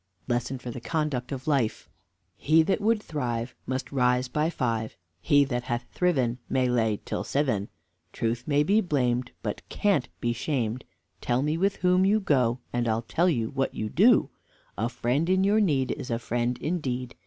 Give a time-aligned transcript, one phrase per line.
[0.27, 1.87] LESSON FOR THE CONDUCT OF LIFE
[2.35, 4.97] He that would thrive, Must rise by five.
[5.21, 7.69] He that hath thriven, May lay till seven.
[8.11, 10.85] Truth may be blamed But can't be shamed.
[11.21, 14.31] Tell me with whom you go, And I'll tell what you do.
[14.75, 17.13] A friend in your need, Is a friend indeed.